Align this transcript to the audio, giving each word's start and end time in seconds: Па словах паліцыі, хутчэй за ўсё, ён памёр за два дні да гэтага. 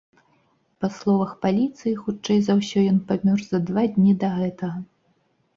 Па 0.85 0.87
словах 0.95 1.35
паліцыі, 1.43 1.93
хутчэй 2.05 2.39
за 2.47 2.57
ўсё, 2.63 2.79
ён 2.95 2.97
памёр 3.11 3.39
за 3.51 3.63
два 3.69 3.83
дні 3.99 4.15
да 4.25 4.35
гэтага. 4.39 4.77